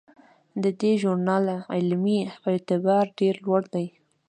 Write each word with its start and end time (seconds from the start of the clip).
د 0.63 0.65
دې 0.81 0.91
ژورنال 1.01 1.45
علمي 1.75 2.17
اعتبار 2.49 3.05
ډیر 3.19 3.35
لوړ 3.45 3.61
دی. 3.73 3.87